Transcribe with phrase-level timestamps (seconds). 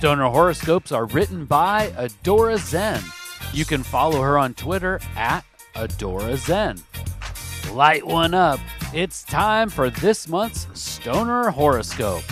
[0.00, 3.02] Stoner horoscopes are written by Adora Zen.
[3.52, 5.44] You can follow her on Twitter at
[5.74, 6.78] Adora Zen.
[7.74, 8.60] Light one up.
[8.94, 12.22] It's time for this month's Stoner horoscope.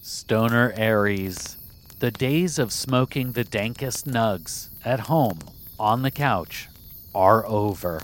[0.00, 1.58] Stoner Aries.
[1.98, 5.40] The days of smoking the dankest nugs at home
[5.78, 6.68] on the couch
[7.14, 8.00] are over.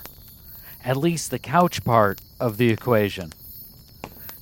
[0.85, 3.33] At least the couch part of the equation.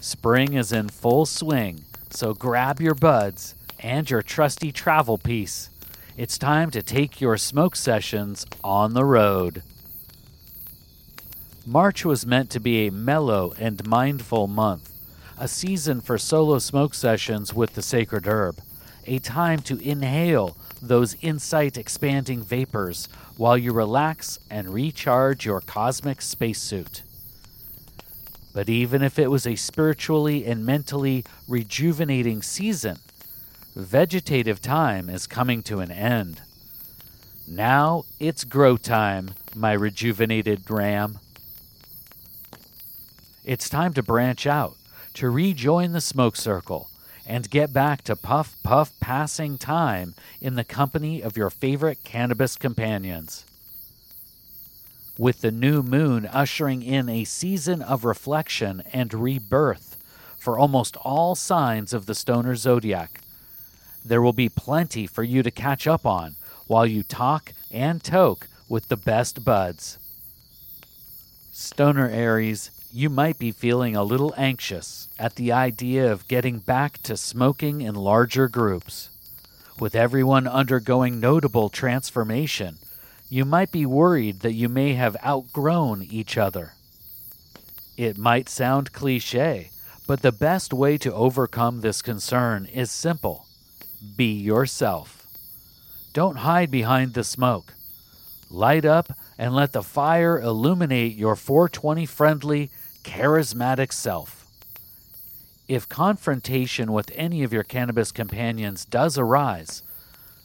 [0.01, 5.69] Spring is in full swing, so grab your buds and your trusty travel piece.
[6.17, 9.63] It's time to take your smoke sessions on the road.
[11.65, 14.91] March was meant to be a mellow and mindful month,
[15.37, 18.59] a season for solo smoke sessions with the sacred herb,
[19.05, 26.21] a time to inhale those insight expanding vapors while you relax and recharge your cosmic
[26.21, 27.03] spacesuit.
[28.53, 32.97] But even if it was a spiritually and mentally rejuvenating season,
[33.75, 36.41] vegetative time is coming to an end.
[37.47, 41.19] Now it's grow time, my rejuvenated ram.
[43.43, 44.75] It's time to branch out,
[45.15, 46.89] to rejoin the smoke circle,
[47.25, 52.55] and get back to puff puff passing time in the company of your favorite cannabis
[52.55, 53.45] companions.
[55.21, 59.95] With the new moon ushering in a season of reflection and rebirth
[60.39, 63.21] for almost all signs of the stoner zodiac,
[64.03, 68.47] there will be plenty for you to catch up on while you talk and toke
[68.67, 69.99] with the best buds.
[71.51, 76.97] Stoner Aries, you might be feeling a little anxious at the idea of getting back
[77.03, 79.11] to smoking in larger groups.
[79.79, 82.79] With everyone undergoing notable transformation,
[83.31, 86.73] you might be worried that you may have outgrown each other.
[87.95, 89.71] It might sound cliche,
[90.05, 93.45] but the best way to overcome this concern is simple
[94.17, 95.25] be yourself.
[96.11, 97.73] Don't hide behind the smoke.
[98.49, 102.69] Light up and let the fire illuminate your 420 friendly,
[103.05, 104.45] charismatic self.
[105.69, 109.83] If confrontation with any of your cannabis companions does arise,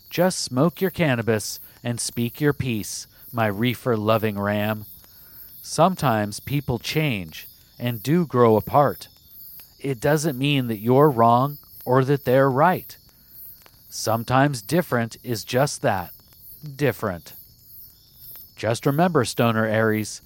[0.09, 4.85] just smoke your cannabis and speak your piece, my reefer loving ram.
[5.63, 7.47] Sometimes people change
[7.79, 9.07] and do grow apart.
[9.79, 12.97] It doesn't mean that you're wrong or that they're right.
[13.89, 16.11] Sometimes different is just that
[16.75, 17.35] different.
[18.57, 20.23] Just remember, Stoner Aries,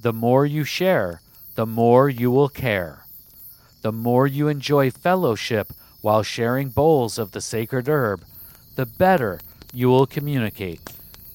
[0.00, 1.20] the more you share,
[1.54, 3.04] the more you will care.
[3.82, 8.24] The more you enjoy fellowship while sharing bowls of the sacred herb,
[8.74, 9.38] the better
[9.72, 10.80] you will communicate,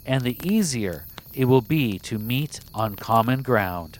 [0.06, 4.00] and the easier it will be to meet on common ground.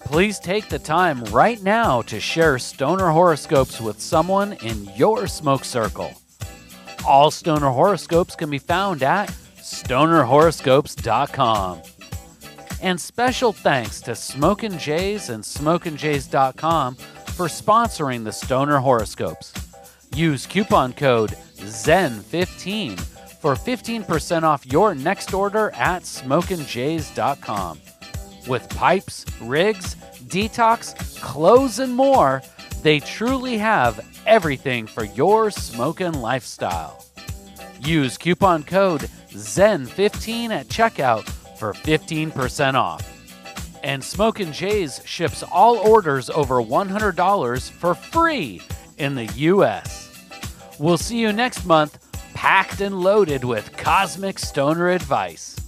[0.00, 5.64] Please take the time right now to share stoner horoscopes with someone in your smoke
[5.64, 6.12] circle.
[7.06, 11.82] All stoner horoscopes can be found at stonerhoroscopes.com.
[12.80, 19.52] And special thanks to Smokin' Jays and SmokinJays.com for sponsoring the Stoner Horoscopes.
[20.14, 27.80] Use coupon code ZEN15 for 15% off your next order at SmokinJays.com.
[28.46, 29.94] With pipes, rigs,
[30.26, 32.42] detox, clothes, and more,
[32.82, 37.04] they truly have everything for your smoking lifestyle.
[37.80, 41.28] Use coupon code ZEN15 at checkout
[41.58, 43.14] for 15% off.
[43.82, 48.60] And Smokin' ships all orders over $100 for free
[48.98, 50.08] in the US.
[50.78, 51.97] We'll see you next month,
[52.48, 55.67] packed and loaded with cosmic stoner advice.